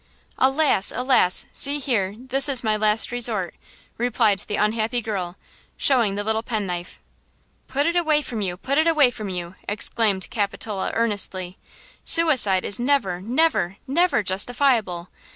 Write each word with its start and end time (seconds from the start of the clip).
"Alas! 0.39 0.91
alas! 0.91 1.45
see 1.53 1.77
here! 1.77 2.15
this 2.17 2.49
is 2.49 2.63
my 2.63 2.75
last 2.75 3.11
resort!" 3.11 3.53
replied 3.99 4.39
the 4.47 4.55
unhappy 4.55 4.99
girl, 4.99 5.37
showing 5.77 6.15
the 6.15 6.23
little 6.23 6.41
pen 6.41 6.65
knife. 6.65 6.99
"Put 7.67 7.85
it 7.85 7.95
away 7.95 8.23
from 8.23 8.41
you! 8.41 8.57
put 8.57 8.79
it 8.79 8.87
away 8.87 9.11
from 9.11 9.29
you!" 9.29 9.53
exclaimed 9.69 10.31
Capitola 10.31 10.89
earnestly;" 10.95 11.59
suicide 12.13 12.65
is 12.65 12.79
never, 12.79 13.21
never, 13.21 13.77
never 13.85 14.23
justifiable! 14.23 15.09